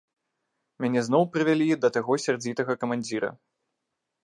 Мяне 0.85 1.03
зноў 1.09 1.25
прывялі 1.35 1.67
да 1.83 1.93
таго 1.99 2.19
сярдзітага 2.25 2.79
камандзіра. 2.85 3.33